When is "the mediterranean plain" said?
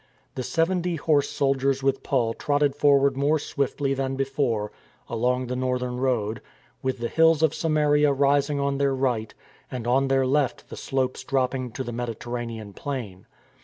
11.83-13.27